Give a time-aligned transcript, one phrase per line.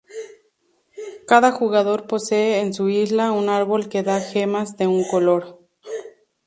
[1.27, 5.59] Cada jugador posee en su isla un árbol que da gemas de un color.